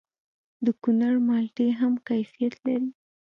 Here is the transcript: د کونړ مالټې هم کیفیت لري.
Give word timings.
د 0.65 0.67
کونړ 0.81 1.13
مالټې 1.27 1.67
هم 1.79 1.93
کیفیت 2.09 2.53
لري. 2.65 2.89